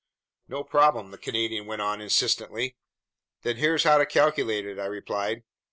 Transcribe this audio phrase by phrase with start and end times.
[0.47, 2.75] "No problem," the Canadian went on insistently.
[3.43, 5.43] "Then here's how to calculate it," I replied.